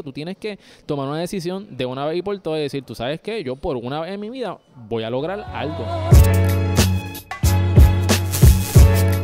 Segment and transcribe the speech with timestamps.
[0.00, 2.94] Tú tienes que tomar una decisión de una vez y por todas y decir, tú
[2.94, 5.84] sabes qué, yo por una vez en mi vida voy a lograr algo.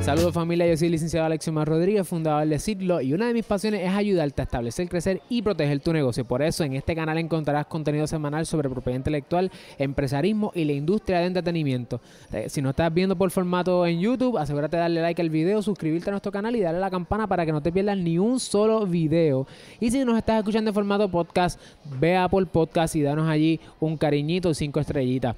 [0.08, 3.44] Saludos familia, yo soy el licenciado Alexiomar Rodríguez, fundador de Citlo y una de mis
[3.44, 6.24] pasiones es ayudarte a establecer, crecer y proteger tu negocio.
[6.24, 11.18] Por eso en este canal encontrarás contenido semanal sobre propiedad intelectual, empresarismo y la industria
[11.18, 12.00] de entretenimiento.
[12.32, 15.60] Eh, si no estás viendo por formato en YouTube, asegúrate de darle like al video,
[15.60, 18.16] suscribirte a nuestro canal y darle a la campana para que no te pierdas ni
[18.16, 19.46] un solo video.
[19.78, 21.60] Y si nos estás escuchando en formato podcast,
[22.00, 25.36] ve por Podcast y danos allí un cariñito, cinco estrellitas.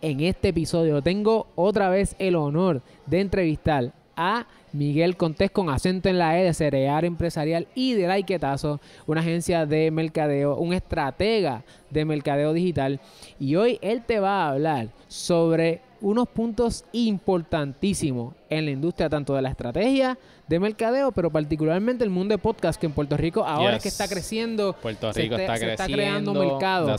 [0.00, 6.08] En este episodio tengo otra vez el honor de entrevistar a Miguel Contés con acento
[6.08, 11.62] en la E de Cereal Empresarial y de Laiquetazo, una agencia de mercadeo, un estratega
[11.90, 13.00] de mercadeo digital.
[13.38, 19.34] Y hoy él te va a hablar sobre unos puntos importantísimos en la industria tanto
[19.34, 23.44] de la estrategia de mercadeo, pero particularmente el mundo de podcast que en Puerto Rico
[23.44, 26.94] ahora es que está creciendo, Puerto Rico está, se está creando mercado.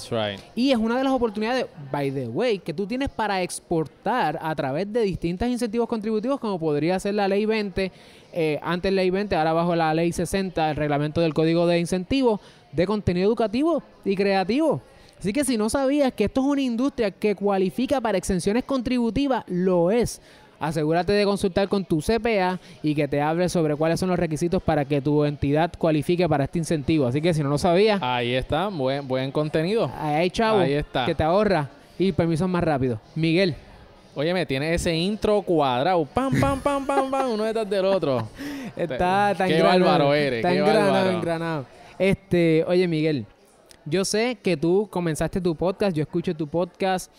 [0.55, 4.53] Y es una de las oportunidades, by the way, que tú tienes para exportar a
[4.55, 7.91] través de distintos incentivos contributivos, como podría ser la ley 20,
[8.33, 12.41] eh, antes ley 20, ahora bajo la ley 60, el reglamento del código de incentivos
[12.73, 14.81] de contenido educativo y creativo.
[15.19, 19.43] Así que si no sabías que esto es una industria que cualifica para exenciones contributivas,
[19.47, 20.21] lo es.
[20.59, 24.61] Asegúrate de consultar con tu CPA y que te hable sobre cuáles son los requisitos
[24.61, 27.05] para que tu entidad cualifique para este incentivo.
[27.05, 28.01] Así que si no lo sabías.
[28.01, 29.91] Ahí está, buen, buen contenido.
[29.99, 30.59] Ahí, chavo.
[30.59, 31.05] Ahí está.
[31.05, 32.99] Que te ahorra y permisos más rápido.
[33.15, 33.55] Miguel.
[34.15, 36.03] Oye, me tiene ese intro cuadrado.
[36.05, 38.27] Pam, pam, pam, pam, pam, uno detrás del otro.
[38.75, 40.43] está tan Qué bárbaro eres.
[40.43, 41.65] Está engranado, engranado.
[41.99, 43.27] Este, oye, Miguel.
[43.89, 47.09] Yo sé que tú comenzaste tu podcast, yo escucho tu podcast,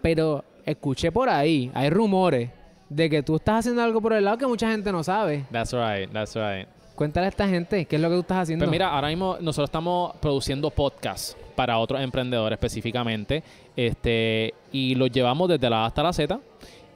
[0.00, 2.50] pero escuché por ahí, hay rumores
[2.88, 5.44] de que tú estás haciendo algo por el lado que mucha gente no sabe.
[5.52, 6.66] That's right, that's right.
[6.96, 8.64] Cuéntale a esta gente qué es lo que tú estás haciendo.
[8.64, 13.44] Pues mira, ahora mismo nosotros estamos produciendo podcasts para otros emprendedores específicamente,
[13.76, 16.40] este, y los llevamos desde la A hasta la Z.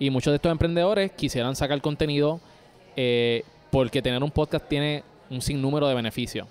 [0.01, 2.41] Y muchos de estos emprendedores quisieran sacar contenido
[2.97, 6.49] eh, porque tener un podcast tiene un sinnúmero de beneficios.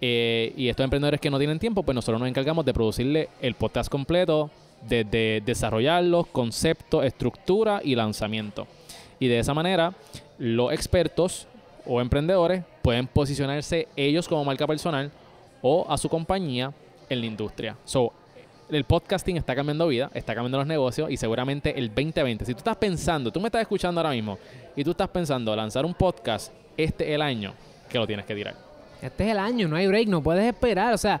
[0.00, 3.54] Eh, y estos emprendedores que no tienen tiempo, pues nosotros nos encargamos de producirle el
[3.54, 4.50] podcast completo,
[4.88, 8.66] de, desarrollarlos, concepto, estructura y lanzamiento.
[9.18, 9.94] Y de esa manera,
[10.38, 11.46] los expertos
[11.86, 15.10] o emprendedores pueden posicionarse ellos como marca personal
[15.62, 16.72] o a su compañía
[17.08, 17.76] en la industria.
[17.84, 18.12] So,
[18.68, 22.58] el podcasting está cambiando vida, está cambiando los negocios y seguramente el 2020, si tú
[22.58, 24.38] estás pensando, tú me estás escuchando ahora mismo
[24.74, 27.54] y tú estás pensando lanzar un podcast este el año,
[27.88, 28.65] que lo tienes que tirar.
[29.02, 30.94] Este es el año, no hay break, no puedes esperar.
[30.94, 31.20] O sea,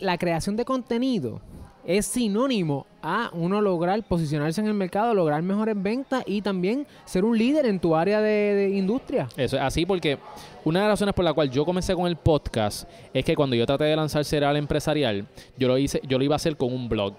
[0.00, 1.40] la creación de contenido
[1.88, 7.24] es sinónimo a uno lograr posicionarse en el mercado, lograr mejores ventas y también ser
[7.24, 9.26] un líder en tu área de, industria.
[9.38, 10.18] Eso es así porque
[10.64, 13.56] una de las razones por la cual yo comencé con el podcast es que cuando
[13.56, 15.26] yo traté de lanzar Cereal Empresarial,
[15.56, 17.14] yo lo hice, yo lo iba a hacer con un blog.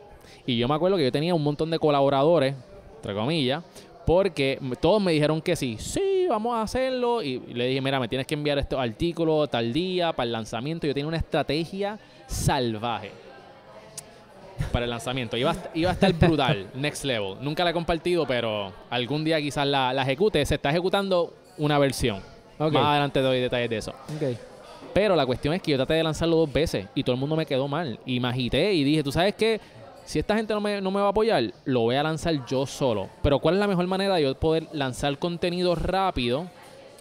[0.46, 2.54] Y yo me acuerdo que yo tenía un montón de colaboradores,
[2.98, 3.64] entre comillas,
[4.06, 7.22] porque todos me dijeron que sí, sí, vamos a hacerlo.
[7.22, 10.88] Y le dije, mira, me tienes que enviar estos artículos tal día para el lanzamiento.
[10.88, 13.12] Yo tenía una estrategia salvaje
[14.72, 15.38] para el lanzamiento.
[15.38, 17.36] Iba a, iba a estar brutal, next level.
[17.42, 20.46] Nunca la he compartido, pero algún día quizás la, la ejecute.
[20.46, 22.22] Se está ejecutando una versión.
[22.58, 23.94] Más adelante doy detalles de eso.
[24.94, 27.36] Pero la cuestión es que yo traté de lanzarlo dos veces y todo el mundo
[27.36, 28.00] me quedó mal.
[28.06, 29.62] Y me agité y dije, ¿tú sabes qué?
[30.10, 32.66] Si esta gente no me, no me va a apoyar, lo voy a lanzar yo
[32.66, 33.12] solo.
[33.22, 36.48] Pero ¿cuál es la mejor manera de yo poder lanzar contenido rápido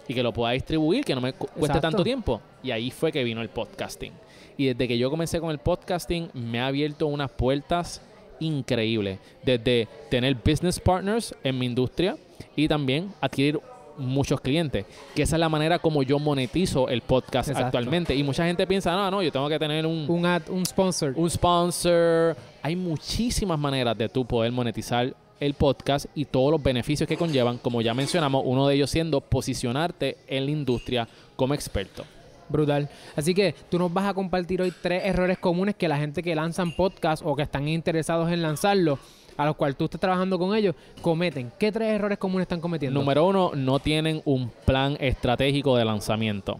[0.07, 2.39] y que lo pueda distribuir, que no me cueste tanto tiempo?
[2.61, 4.13] Y ahí fue que vino el podcasting.
[4.57, 7.99] Y desde que yo comencé con el podcasting, me ha abierto unas puertas
[8.39, 9.17] increíbles.
[9.41, 12.15] Desde tener business partners en mi industria
[12.55, 13.59] y también adquirir
[13.99, 14.85] muchos clientes.
[15.15, 18.15] Que esa es la manera como yo monetizo el podcast actualmente.
[18.15, 20.05] Y mucha gente piensa, no, no, yo tengo que tener un...
[20.09, 21.13] Un, ad, un sponsor.
[21.15, 22.35] Un sponsor.
[22.61, 27.57] Hay muchísimas maneras de tú poder monetizar el podcast y todos los beneficios que conllevan,
[27.57, 32.03] como ya mencionamos, uno de ellos siendo posicionarte en la industria como experto.
[32.49, 32.89] Brutal.
[33.15, 36.35] Así que tú nos vas a compartir hoy tres errores comunes que la gente que
[36.35, 38.97] lanzan podcast o que están interesados en lanzarlo,
[39.39, 41.49] a los cuales tú estás trabajando con ellos, cometen.
[41.57, 42.99] ¿Qué tres errores comunes están cometiendo?
[42.99, 46.59] Número uno, no tienen un plan estratégico de lanzamiento.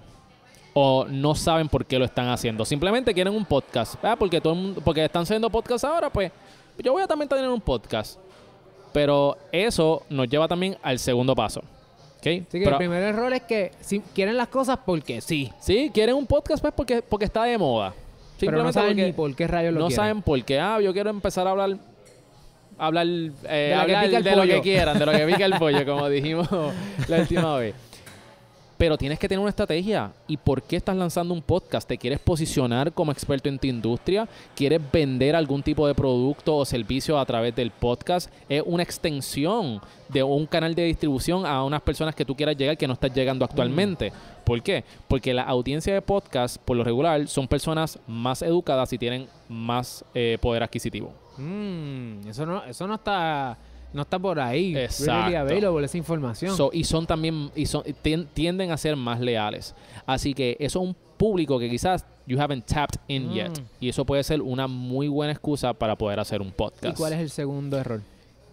[0.73, 2.63] O no saben por qué lo están haciendo.
[2.63, 3.95] Simplemente quieren un podcast.
[4.01, 6.31] Ah, porque todo porque están haciendo podcast ahora, pues
[6.77, 8.17] yo voy a también tener un podcast.
[8.93, 11.61] Pero eso nos lleva también al segundo paso.
[12.21, 15.51] Así que el primer error es que si quieren las cosas porque sí.
[15.59, 17.93] Sí, quieren un podcast pues porque, porque está de moda.
[18.39, 20.61] Pero no saben ni por qué rayos lo No saben por qué.
[20.61, 21.77] Ah, yo quiero empezar a hablar
[22.79, 26.47] hablar, eh, de, lo que, quieran, de lo que pica el pollo, como dijimos
[27.07, 27.75] la última vez.
[28.79, 30.13] Pero tienes que tener una estrategia.
[30.25, 31.85] ¿Y por qué estás lanzando un podcast?
[31.85, 34.25] ¿Te quieres posicionar como experto en tu industria?
[34.55, 38.31] ¿Quieres vender algún tipo de producto o servicio a través del podcast?
[38.47, 42.77] Es una extensión de un canal de distribución a unas personas que tú quieras llegar
[42.77, 44.13] que no estás llegando actualmente.
[44.45, 44.85] ¿Por qué?
[45.09, 50.05] Porque la audiencia de podcast, por lo regular, son personas más educadas y tienen más
[50.13, 51.13] eh, poder adquisitivo.
[51.37, 53.57] Mm, eso no, eso no está,
[53.93, 54.75] no está por ahí.
[54.77, 55.37] Exacto.
[55.37, 56.55] Available esa información.
[56.55, 59.75] So, y son también, y son, tien- tienden a ser más leales.
[60.05, 63.49] Así que eso es un público que quizás you haven't tapped in yet.
[63.49, 63.63] Mm.
[63.81, 66.97] Y eso puede ser una muy buena excusa para poder hacer un ¿Y podcast.
[66.97, 68.01] cuál es el segundo error?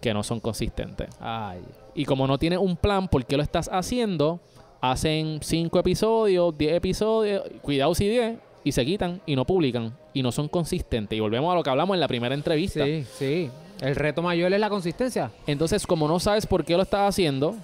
[0.01, 1.09] Que no son consistentes.
[1.19, 1.59] Ay.
[1.95, 4.39] Y como no tienes un plan por qué lo estás haciendo,
[4.81, 10.21] hacen 5 episodios, 10 episodios, cuidado si 10, y se quitan y no publican y
[10.21, 11.15] no son consistentes.
[11.17, 12.83] Y volvemos a lo que hablamos en la primera entrevista.
[12.85, 13.49] Sí, sí.
[13.81, 15.31] El reto mayor es la consistencia.
[15.45, 17.55] Entonces, como no sabes por qué lo estás haciendo,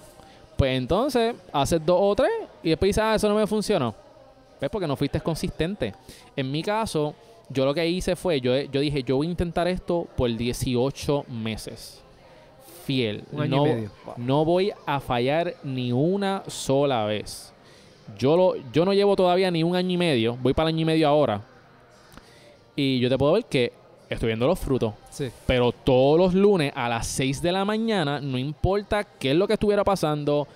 [0.56, 2.30] pues entonces haces dos o tres
[2.62, 3.94] y después dices, ah, eso no me funcionó.
[4.60, 4.70] ¿Ves?
[4.70, 5.94] Porque no fuiste consistente.
[6.36, 7.14] En mi caso,
[7.48, 11.24] yo lo que hice fue, yo, yo dije, yo voy a intentar esto por 18
[11.28, 12.00] meses.
[12.84, 13.24] Fiel.
[13.32, 13.90] Un año no, y medio.
[14.16, 17.52] no voy a fallar ni una sola vez.
[18.18, 20.82] Yo, lo, yo no llevo todavía ni un año y medio, voy para el año
[20.82, 21.40] y medio ahora.
[22.76, 23.72] Y yo te puedo ver que
[24.10, 24.94] estoy viendo los frutos.
[25.10, 25.30] Sí.
[25.46, 29.46] Pero todos los lunes a las 6 de la mañana, no importa qué es lo
[29.46, 30.46] que estuviera pasando,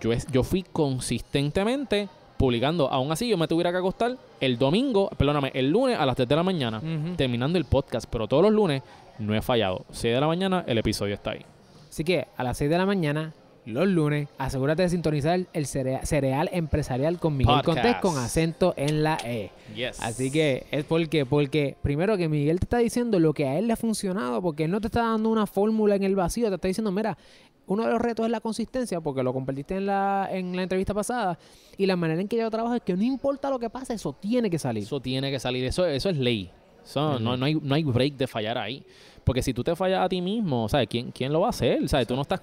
[0.00, 2.88] yo, es- yo fui consistentemente publicando.
[2.90, 6.28] Aún así, yo me tuviera que acostar el domingo, perdóname, el lunes a las 3
[6.28, 6.82] de la mañana,
[7.16, 8.06] terminando el podcast.
[8.10, 8.82] Pero todos los lunes
[9.18, 9.84] no he fallado.
[9.90, 11.44] 6 de la mañana, el episodio está ahí.
[11.88, 13.32] Así que a las 6 de la mañana,
[13.66, 17.82] los lunes, asegúrate de sintonizar el cerea- cereal empresarial con Miguel Podcast.
[17.84, 19.50] Contés con acento en la E.
[19.74, 20.00] Yes.
[20.00, 23.66] Así que es porque, porque primero que Miguel te está diciendo lo que a él
[23.66, 26.54] le ha funcionado, porque él no te está dando una fórmula en el vacío, te
[26.54, 27.18] está diciendo, mira,
[27.66, 30.94] uno de los retos es la consistencia, porque lo compartiste en la, en la entrevista
[30.94, 31.36] pasada,
[31.76, 34.12] y la manera en que yo trabajo es que no importa lo que pase, eso
[34.12, 34.84] tiene que salir.
[34.84, 35.64] Eso tiene que salir.
[35.64, 36.50] Eso, eso es ley.
[36.84, 38.84] Eso, no, no, hay, no hay break de fallar ahí.
[39.26, 40.86] Porque si tú te fallas a ti mismo, ¿sabes?
[40.86, 41.88] ¿Quién, quién lo va a hacer?
[41.88, 42.06] ¿Sabes?
[42.06, 42.40] Tú no estás,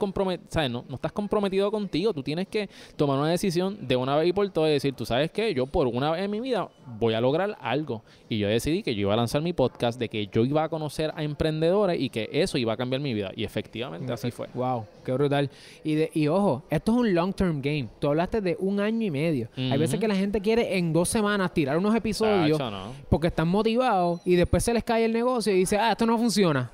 [0.49, 0.69] ¿sabes?
[0.69, 2.13] No, no estás comprometido contigo.
[2.13, 5.05] Tú tienes que tomar una decisión de una vez y por todas y decir, tú
[5.05, 6.67] sabes qué, yo por una vez en mi vida
[6.99, 8.03] voy a lograr algo.
[8.27, 10.67] Y yo decidí que yo iba a lanzar mi podcast, de que yo iba a
[10.67, 13.31] conocer a emprendedores y que eso iba a cambiar mi vida.
[13.33, 14.49] Y efectivamente así fue.
[14.53, 15.49] Wow, qué brutal.
[15.85, 17.87] Y, de, y ojo, esto es un long term game.
[17.99, 19.47] Tú hablaste de un año y medio.
[19.55, 22.91] Hay veces que la gente quiere en dos semanas tirar unos episodios Tacho, no.
[23.07, 26.17] porque están motivados y después se les cae el negocio y dice, ah, esto no
[26.17, 26.72] funciona.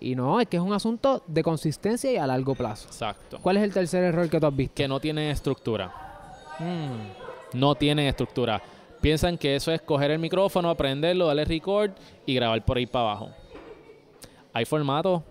[0.00, 2.86] Y no, es que es un asunto de consistencia y a largo plazo.
[2.86, 3.38] Exacto.
[3.42, 4.74] ¿Cuál es el tercer error que tú has visto?
[4.74, 5.92] Que no tiene estructura.
[6.60, 8.62] Mm, no tienen estructura.
[9.00, 11.92] Piensan que eso es coger el micrófono, prenderlo, darle record
[12.26, 13.30] y grabar por ahí para abajo.
[14.52, 15.22] Hay formatos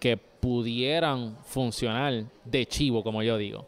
[0.00, 3.66] que pudieran funcionar de chivo, como yo digo.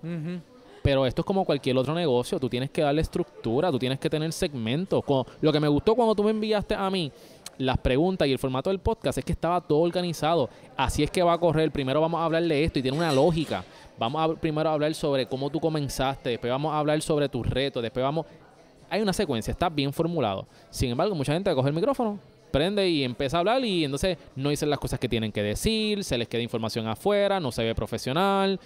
[0.83, 2.39] Pero esto es como cualquier otro negocio.
[2.41, 5.05] Tú tienes que darle estructura, tú tienes que tener segmentos.
[5.05, 7.13] Como- lo que me gustó cuando tú me enviaste a mí
[7.59, 10.49] las preguntas y el formato del podcast es que estaba todo organizado.
[10.77, 11.71] Así es que va a correr.
[11.71, 13.65] Primero vamos a hablar de esto y tiene una lógica.
[13.99, 17.47] Vamos a primero a hablar sobre cómo tú comenzaste, después vamos a hablar sobre tus
[17.47, 18.27] retos, después vamos...
[18.91, 20.47] Hay una secuencia, está bien formulado.
[20.71, 22.19] Sin embargo, mucha gente coge el micrófono,
[22.51, 26.05] prende y empieza a hablar y entonces no dicen las cosas que tienen que decir,
[26.05, 28.59] se les queda información afuera, no se ve profesional.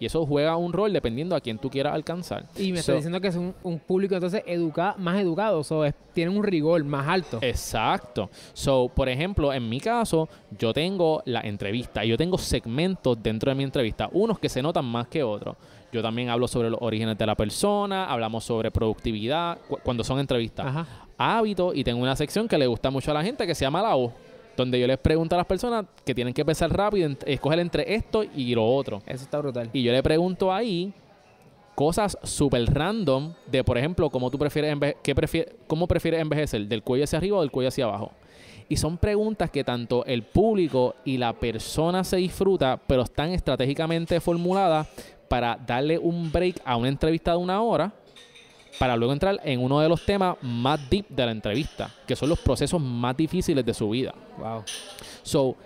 [0.00, 2.46] Y eso juega un rol dependiendo a quién tú quieras alcanzar.
[2.56, 5.84] Y me So- está diciendo que es un, un público entonces educa, más educado, so,
[5.84, 7.38] es- tienen un rigor más alto.
[7.42, 8.30] Exacto.
[8.54, 10.28] So, por ejemplo, en mi caso,
[10.58, 14.62] yo tengo la entrevista y yo tengo segmentos dentro de mi entrevista, unos que se
[14.62, 15.54] notan más que otros.
[15.92, 20.18] Yo también hablo sobre los orígenes de la persona, hablamos sobre productividad cu- cuando son
[20.18, 20.86] entrevistas, Ajá.
[21.18, 23.82] hábitos y tengo una sección que le gusta mucho a la gente que se llama
[23.82, 24.12] la O,
[24.56, 28.22] donde yo les pregunto a las personas que tienen que pensar rápido, escoger entre esto
[28.24, 29.02] y lo otro.
[29.06, 29.70] Eso está brutal.
[29.72, 30.92] Y yo le pregunto ahí
[31.74, 36.82] cosas súper random de, por ejemplo, cómo tú prefieres, qué prefier- cómo prefieres envejecer, del
[36.82, 38.12] cuello hacia arriba o del cuello hacia abajo.
[38.68, 44.20] Y son preguntas que tanto el público y la persona se disfruta, pero están estratégicamente
[44.20, 44.88] formuladas
[45.26, 47.92] para darle un break a una entrevista de una hora,
[48.78, 52.28] para luego entrar en uno de los temas más deep de la entrevista, que son
[52.28, 54.14] los procesos más difíciles de su vida.
[54.38, 54.62] Wow.
[55.22, 55.56] So,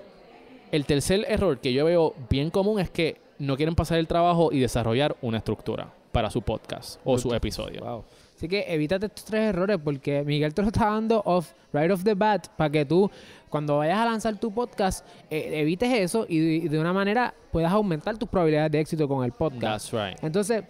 [0.73, 4.50] el tercer error que yo veo bien común es que no quieren pasar el trabajo
[4.52, 7.80] y desarrollar una estructura para su podcast o su episodio.
[7.84, 8.04] Wow.
[8.37, 12.02] Así que evítate estos tres errores porque Miguel te lo está dando off, right off
[12.02, 13.08] the bat, para que tú,
[13.49, 17.32] cuando vayas a lanzar tu podcast, eh, evites eso y, de- y de una manera
[17.52, 19.90] puedas aumentar tus probabilidades de éxito con el podcast.
[19.90, 20.25] That's right.
[20.25, 20.64] Entonces,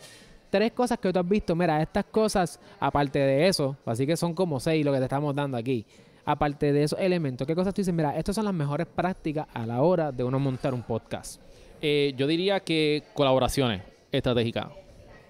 [0.55, 1.57] tres cosas que tú has visto.
[1.57, 5.35] Mira, estas cosas, aparte de eso, así que son como seis lo que te estamos
[5.35, 5.85] dando aquí.
[6.25, 7.93] Aparte de esos elementos, ¿qué cosas tú dices?
[7.93, 11.41] Mira, estas son las mejores prácticas a la hora de uno montar un podcast.
[11.83, 13.83] Eh, yo diría que colaboraciones
[14.13, 14.69] estratégicas.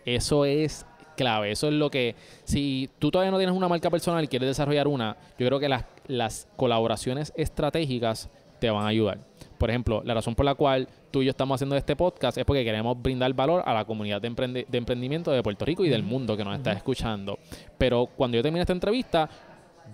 [0.04, 0.84] Eso es
[1.16, 1.52] clave.
[1.52, 4.86] Eso es lo que, si tú todavía no tienes una marca personal y quieres desarrollar
[4.88, 8.28] una, yo creo que las, las colaboraciones estratégicas
[8.58, 9.20] te van a ayudar.
[9.64, 12.44] Por ejemplo, la razón por la cual tú y yo estamos haciendo este podcast es
[12.44, 15.88] porque queremos brindar valor a la comunidad de, emprendi- de emprendimiento de Puerto Rico y
[15.88, 17.38] del mundo que nos está escuchando.
[17.78, 19.26] Pero cuando yo termine esta entrevista,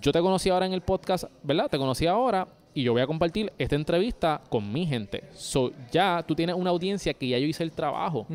[0.02, 1.68] yo te conocí ahora en el podcast, ¿verdad?
[1.70, 5.22] Te conocí ahora y yo voy a compartir esta entrevista con mi gente.
[5.34, 8.26] So, ya tú tienes una audiencia que ya yo hice el trabajo,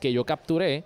[0.00, 0.84] que yo capturé,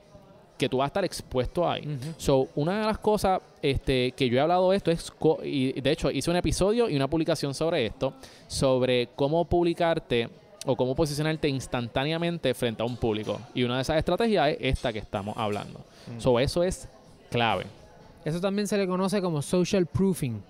[0.56, 1.98] que tú vas a estar expuesto ahí.
[2.16, 5.12] So, una de las cosas este, que yo he hablado de esto es,
[5.44, 8.14] y de hecho hice un episodio y una publicación sobre esto,
[8.46, 10.28] sobre cómo publicarte
[10.66, 13.40] o cómo posicionarte instantáneamente frente a un público.
[13.54, 15.80] Y una de esas estrategias es esta que estamos hablando.
[16.16, 16.20] Mm.
[16.20, 16.88] So, eso es
[17.30, 17.66] clave.
[18.24, 20.42] Eso también se le conoce como social proofing.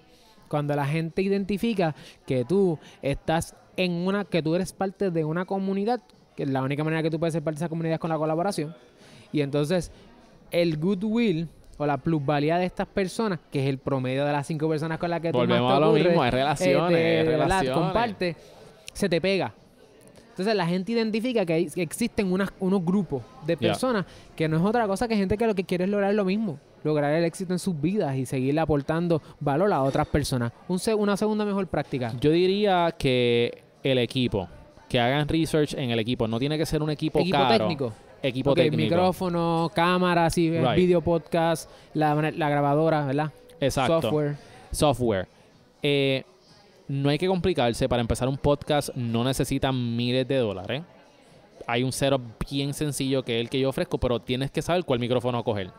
[0.49, 1.95] Cuando la gente identifica
[2.25, 6.01] que tú estás en una, que tú eres parte de una comunidad,
[6.35, 8.17] que la única manera que tú puedes ser parte de esa comunidad es con la
[8.17, 8.75] colaboración.
[9.33, 9.91] Y entonces
[10.51, 14.69] el goodwill o la plusvalía de estas personas, que es el promedio de las cinco
[14.69, 17.31] personas con las que tú más Volvemos te a lo mismo, relaciones, eh, es de-
[17.33, 17.45] ¿verdad?
[17.47, 17.79] relaciones.
[17.85, 18.37] comparte,
[18.93, 19.53] se te pega.
[20.31, 24.05] Entonces la gente identifica que, hay- que existen unas- unos grupos de personas
[24.35, 26.59] que no es otra cosa que gente que lo que quiere es lograr lo mismo,
[26.85, 30.53] lograr el éxito en sus vidas y seguir aportando valor a otras personas.
[30.69, 32.13] Un una segunda mejor práctica.
[32.21, 34.47] Yo diría que el equipo,
[34.89, 37.59] que hagan research en el equipo, no tiene que ser un equipo, Equipo caro.
[37.59, 37.93] técnico.
[38.23, 38.83] Equipo Ok, técnico.
[38.95, 40.77] micrófono, cámara, es Right.
[40.77, 43.33] video podcast, la, la grabadora, ¿verdad?
[43.61, 44.03] Exacto.
[44.03, 44.37] Software.
[44.73, 45.29] software.
[45.83, 46.25] Eh,
[46.89, 47.89] no hay que complicarse.
[47.89, 50.83] Para empezar un podcast no necesitan miles de dólares.
[51.67, 54.85] Hay un setup bien sencillo que es el que yo ofrezco, pero tienes que saber
[54.85, 55.71] cuál micrófono coger.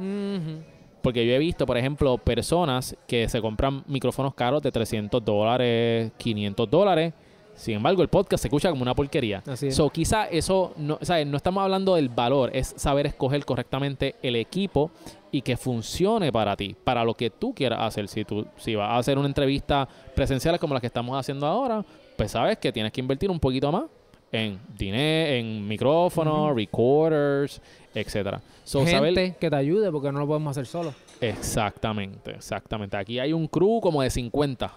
[1.01, 6.11] Porque yo he visto, por ejemplo, personas que se compran micrófonos caros de 300 dólares,
[6.17, 7.13] 500 dólares.
[7.57, 9.43] Sin embargo, el podcast se escucha como una porquería.
[9.47, 9.75] Así es.
[9.75, 11.25] So, quizá eso, no, ¿sabes?
[11.27, 14.91] no estamos hablando del valor, es saber escoger correctamente el equipo
[15.31, 18.07] y que funcione para ti, para lo que tú quieras hacer.
[18.07, 21.83] Si tú si vas a hacer una entrevista presencial como la que estamos haciendo ahora,
[22.15, 23.85] pues sabes que tienes que invertir un poquito más
[24.31, 27.61] en dinero, en micrófonos, recorders,
[27.95, 28.39] etcétera.
[28.63, 30.93] So, Gente saber- que te ayude porque no lo podemos hacer solo.
[31.21, 32.97] Exactamente, exactamente.
[32.97, 34.73] Aquí hay un crew como de 50.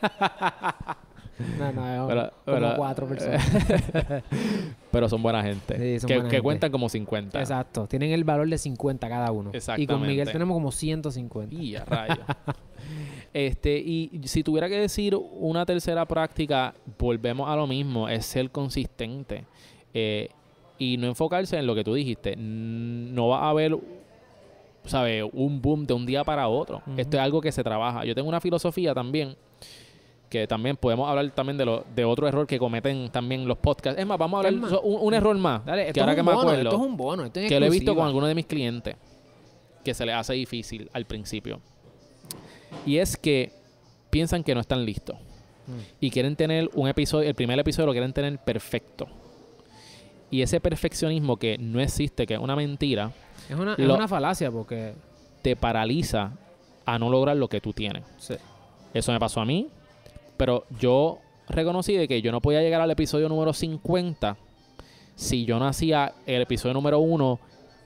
[1.58, 3.44] No, no, Pero- como pero- cuatro personas.
[4.90, 5.76] Pero son buena gente.
[5.78, 6.42] Sí, son que, buena que gente.
[6.42, 7.38] cuentan como 50.
[7.40, 7.86] Exacto.
[7.86, 9.52] Tienen el valor de 50 cada uno.
[9.76, 10.02] Y con.
[10.02, 11.54] Miguel tenemos como 150.
[11.54, 12.18] Y a rayos.
[13.32, 18.50] este, y si tuviera que decir una tercera práctica, volvemos a lo mismo, es ser
[18.50, 19.44] consistente.
[19.94, 20.28] Eh,
[20.78, 22.34] y no enfocarse en lo que tú dijiste.
[22.36, 23.76] No va a haber,
[24.84, 25.24] ¿sabes?
[25.32, 26.82] Un boom de un día para otro.
[26.96, 28.04] Esto es algo que se trabaja.
[28.04, 29.36] Yo tengo una filosofía también
[30.30, 34.00] que también podemos hablar también de, lo, de otro error que cometen también los podcasts.
[34.00, 35.64] Es más, vamos a hablar so- un, un error más.
[35.66, 37.24] Dale, que esto, ahora es que un me bono, acuerdo esto es un bono.
[37.26, 38.96] Esto es que lo he visto con algunos de mis clientes
[39.84, 41.60] que se les hace difícil al principio.
[42.86, 43.52] Y es que
[44.10, 45.16] piensan que no están listos
[45.66, 45.72] Mm.
[46.00, 49.06] y quieren tener un episodio, el primer episodio lo quieren tener perfecto.
[50.30, 53.12] Y ese perfeccionismo que no existe, que es una mentira,
[53.48, 54.94] Es una, es una falacia porque...
[55.42, 56.32] te paraliza
[56.86, 58.04] a no lograr lo que tú tienes.
[58.18, 58.34] sí.
[58.94, 59.68] Eso me pasó a mí,
[60.40, 61.18] pero yo
[61.50, 64.38] reconocí de que yo no podía llegar al episodio número 50
[65.14, 67.38] si yo no hacía el episodio número 1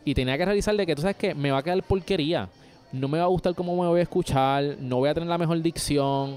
[0.05, 2.49] y tenía que realizar de que tú sabes que me va a quedar porquería.
[2.93, 5.37] No me va a gustar cómo me voy a escuchar, no voy a tener la
[5.37, 6.37] mejor dicción,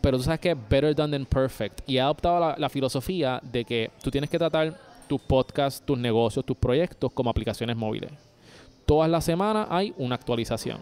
[0.00, 1.80] pero tú sabes que better done than perfect.
[1.88, 5.98] Y he adoptado la, la filosofía de que tú tienes que tratar tus podcasts, tus
[5.98, 8.12] negocios, tus proyectos como aplicaciones móviles.
[8.86, 10.80] Todas las semanas hay una actualización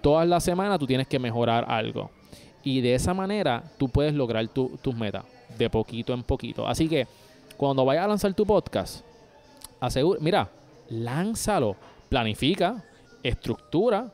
[0.00, 2.12] todas las semanas tú tienes que mejorar algo.
[2.66, 5.22] Y de esa manera tú puedes lograr tu- tus metas,
[5.56, 6.66] de poquito en poquito.
[6.66, 7.06] Así que
[7.56, 9.04] cuando vayas a lanzar tu podcast,
[9.78, 10.48] asegura, mira,
[10.88, 11.76] lánzalo,
[12.08, 12.82] planifica,
[13.22, 14.10] estructura,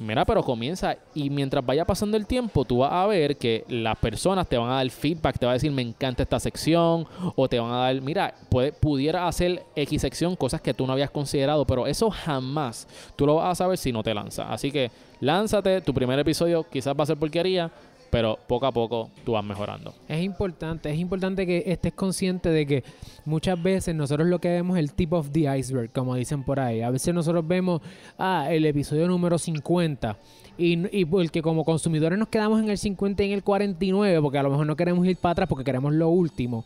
[0.00, 0.96] mira, pero comienza.
[1.14, 4.70] Y mientras vaya pasando el tiempo, tú vas a ver que las personas te van
[4.70, 7.76] a dar feedback, te van a decir, me encanta esta sección, o te van a
[7.76, 12.10] dar, mira, puede, pudiera hacer X sección, cosas que tú no habías considerado, pero eso
[12.10, 14.46] jamás tú lo vas a saber si no te lanzas.
[14.48, 14.90] Así que
[15.20, 17.70] lánzate, tu primer episodio quizás va a ser porquería,
[18.10, 19.94] pero poco a poco tú vas mejorando.
[20.08, 22.84] Es importante, es importante que estés consciente de que
[23.24, 26.58] muchas veces nosotros lo que vemos es el tip of the iceberg, como dicen por
[26.58, 26.82] ahí.
[26.82, 27.80] A veces nosotros vemos,
[28.18, 30.16] ah, el episodio número 50.
[30.58, 34.38] Y, y porque como consumidores nos quedamos en el 50 y en el 49, porque
[34.38, 36.64] a lo mejor no queremos ir para atrás porque queremos lo último.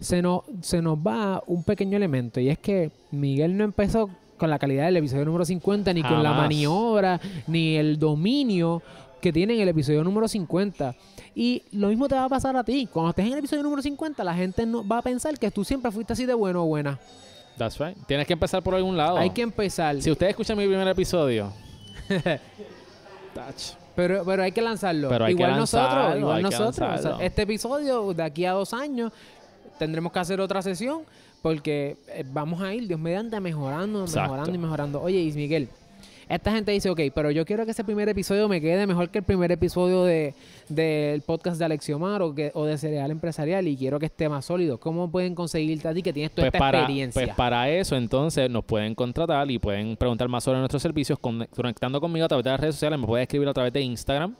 [0.00, 4.50] Se nos, se nos va un pequeño elemento y es que Miguel no empezó con
[4.50, 8.82] la calidad del episodio número 50, ni con la maniobra, ni el dominio
[9.24, 10.94] que tiene en el episodio número 50.
[11.34, 12.86] Y lo mismo te va a pasar a ti.
[12.92, 15.64] Cuando estés en el episodio número 50, la gente no va a pensar que tú
[15.64, 17.00] siempre fuiste así de bueno o buena.
[17.56, 17.96] That's right.
[18.06, 19.16] Tienes que empezar por algún lado.
[19.16, 19.98] Hay que empezar.
[20.02, 21.50] Si ustedes escuchan mi primer episodio.
[23.34, 23.78] touch.
[23.96, 25.08] Pero, pero hay que lanzarlo.
[25.08, 26.72] Pero hay que igual lanzarlo, nosotros, igual que nosotros.
[26.74, 27.20] O sea, lanzarlo.
[27.20, 29.10] este episodio, de aquí a dos años,
[29.78, 31.04] tendremos que hacer otra sesión
[31.40, 34.32] porque eh, vamos a ir, Dios mediante, mejorando, Exacto.
[34.32, 35.00] mejorando y mejorando.
[35.00, 35.70] Oye, y Miguel,
[36.28, 39.18] esta gente dice, ok, pero yo quiero que ese primer episodio me quede mejor que
[39.18, 40.34] el primer episodio de,
[40.68, 44.44] del podcast de Alexiomar o, que, o de Cereal Empresarial y quiero que esté más
[44.44, 44.78] sólido.
[44.78, 47.22] ¿Cómo pueden conseguirte a ti que tienes toda Pues esta para, experiencia?
[47.24, 51.46] pues para eso, entonces, nos pueden contratar y pueden preguntar más sobre nuestros servicios con-
[51.54, 52.98] conectando conmigo a través de las redes sociales.
[52.98, 54.34] Me pueden escribir a través de Instagram.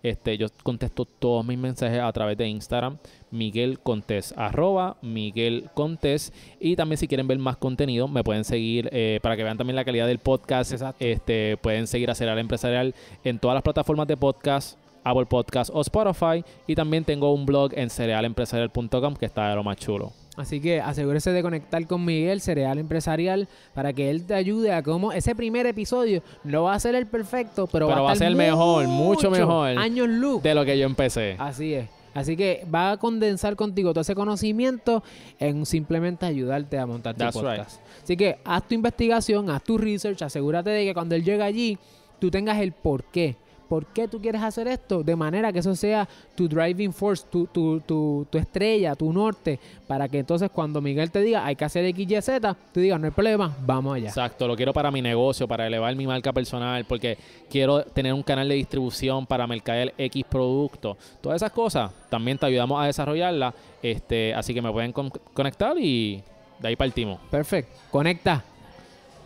[0.00, 2.98] Este, yo contesto todos mis mensajes a través de Instagram.
[3.30, 6.32] Miguel Contés, arroba Miguel Contés.
[6.60, 9.76] Y también si quieren ver más contenido, me pueden seguir eh, para que vean también
[9.76, 10.72] la calidad del podcast.
[10.72, 11.04] Exacto.
[11.04, 12.94] Este, pueden seguir a Cereal Empresarial
[13.24, 14.78] en todas las plataformas de podcast.
[15.04, 19.64] Apple Podcast o Spotify y también tengo un blog en cerealempresarial.com que está de lo
[19.64, 20.12] más chulo.
[20.36, 24.84] Así que asegúrese de conectar con Miguel, Cereal Empresarial, para que él te ayude a
[24.84, 28.36] cómo ese primer episodio no va a ser el perfecto, pero, Pero va a ser
[28.36, 29.76] mejor, mucho mucho mejor.
[29.76, 30.42] Años luz.
[30.42, 31.34] de lo que yo empecé.
[31.38, 31.97] Así es.
[32.18, 35.02] Así que va a condensar contigo todo ese conocimiento
[35.38, 37.80] en simplemente ayudarte a montar tu That's podcast.
[38.02, 41.78] Así que haz tu investigación, haz tu research, asegúrate de que cuando él llegue allí,
[42.18, 43.36] tú tengas el por qué.
[43.68, 45.02] ¿Por qué tú quieres hacer esto?
[45.02, 49.60] De manera que eso sea tu driving force, tu, tu, tu, tu estrella, tu norte,
[49.86, 52.98] para que entonces cuando Miguel te diga hay que hacer X, Y, Z, tú digas
[52.98, 54.08] no hay problema, vamos allá.
[54.08, 57.18] Exacto, lo quiero para mi negocio, para elevar mi marca personal, porque
[57.50, 60.96] quiero tener un canal de distribución para mercader X producto.
[61.20, 63.54] Todas esas cosas también te ayudamos a desarrollarla.
[63.82, 66.22] Este, así que me pueden con- conectar y
[66.58, 67.20] de ahí partimos.
[67.30, 67.76] Perfecto.
[67.90, 68.42] Conecta.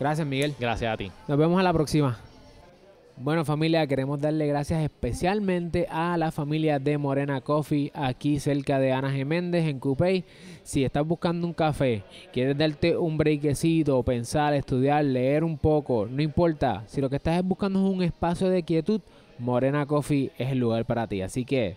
[0.00, 0.54] Gracias, Miguel.
[0.58, 1.12] Gracias a ti.
[1.28, 2.18] Nos vemos a la próxima.
[3.16, 8.92] Bueno familia, queremos darle gracias especialmente a la familia de Morena Coffee aquí cerca de
[8.92, 10.24] Ana Geméndez en Coupey.
[10.64, 12.02] Si estás buscando un café,
[12.32, 16.84] quieres darte un breakcito, pensar, estudiar, leer un poco, no importa.
[16.86, 19.02] Si lo que estás buscando es un espacio de quietud,
[19.38, 21.20] Morena Coffee es el lugar para ti.
[21.20, 21.76] Así que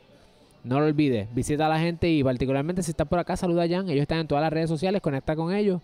[0.63, 3.67] no lo olvides, visita a la gente y particularmente si estás por acá, saluda a
[3.67, 3.89] Jan.
[3.89, 5.82] Ellos están en todas las redes sociales, conecta con ellos.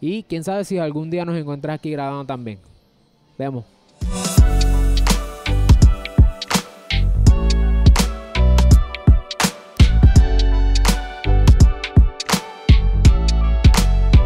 [0.00, 2.58] Y quién sabe si algún día nos encuentras aquí grabando también.
[3.38, 3.64] Vemos.